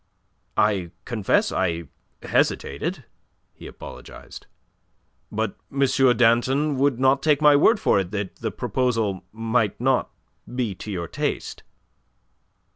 [0.57, 1.83] "I confess I
[2.23, 3.05] hesitated,"
[3.53, 4.47] he apologized.
[5.31, 6.17] "But M.
[6.17, 10.09] Danton would not take my word for it that the proposal might not
[10.55, 11.61] be to your taste."